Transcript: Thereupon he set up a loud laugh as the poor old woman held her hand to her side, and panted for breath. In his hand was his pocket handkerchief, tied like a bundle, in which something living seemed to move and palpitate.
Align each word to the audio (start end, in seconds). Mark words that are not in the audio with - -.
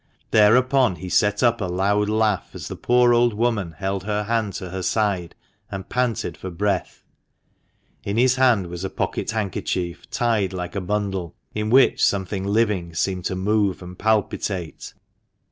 Thereupon 0.31 0.95
he 0.95 1.09
set 1.09 1.43
up 1.43 1.61
a 1.61 1.65
loud 1.65 2.09
laugh 2.09 2.55
as 2.55 2.67
the 2.69 2.75
poor 2.75 3.13
old 3.13 3.35
woman 3.35 3.73
held 3.73 4.05
her 4.05 4.23
hand 4.23 4.53
to 4.53 4.71
her 4.71 4.81
side, 4.81 5.35
and 5.69 5.89
panted 5.89 6.35
for 6.35 6.49
breath. 6.49 7.03
In 8.03 8.17
his 8.17 8.37
hand 8.37 8.65
was 8.65 8.81
his 8.81 8.93
pocket 8.93 9.29
handkerchief, 9.29 10.09
tied 10.09 10.53
like 10.53 10.75
a 10.75 10.81
bundle, 10.81 11.35
in 11.53 11.69
which 11.69 12.03
something 12.03 12.43
living 12.45 12.95
seemed 12.95 13.25
to 13.25 13.35
move 13.35 13.83
and 13.83 13.95
palpitate. 13.95 14.95